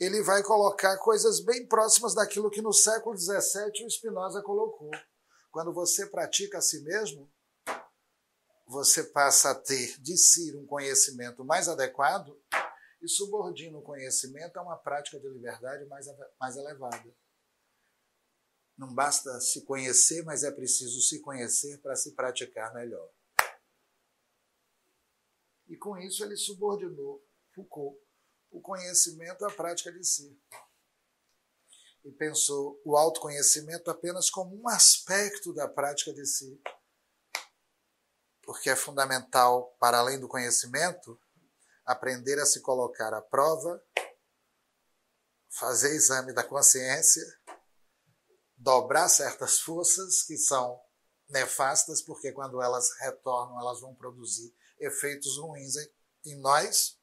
[0.00, 4.90] ele vai colocar coisas bem próximas daquilo que no século XVII o Spinoza colocou.
[5.52, 7.30] Quando você pratica a si mesmo,
[8.66, 12.36] você passa a ter de si um conhecimento mais adequado
[13.00, 16.06] e subordina o conhecimento a uma prática de liberdade mais,
[16.38, 17.14] mais elevada.
[18.76, 23.10] Não basta se conhecer, mas é preciso se conhecer para se praticar melhor.
[25.68, 27.24] E com isso ele subordinou
[27.54, 28.00] Foucault
[28.50, 30.36] o conhecimento à prática de si.
[32.04, 36.60] E pensou o autoconhecimento apenas como um aspecto da prática de si.
[38.42, 41.20] Porque é fundamental, para além do conhecimento,
[41.90, 43.82] aprender a se colocar à prova,
[45.48, 47.22] fazer exame da consciência,
[48.56, 50.80] dobrar certas forças que são
[51.28, 55.74] nefastas, porque quando elas retornam, elas vão produzir efeitos ruins
[56.24, 56.96] em nós,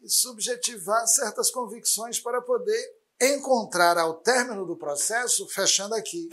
[0.00, 6.28] e subjetivar certas convicções para poder encontrar ao término do processo, fechando aqui,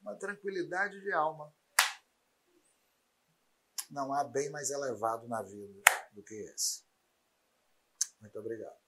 [0.00, 1.52] uma tranquilidade de alma.
[3.90, 6.82] Não há bem mais elevado na vida do que esse.
[8.20, 8.79] Muito obrigado.